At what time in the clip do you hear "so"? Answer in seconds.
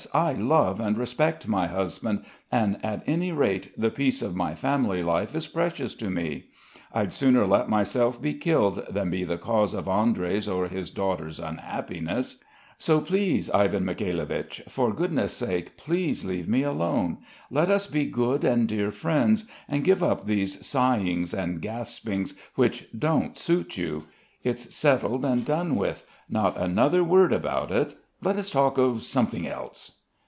12.79-12.99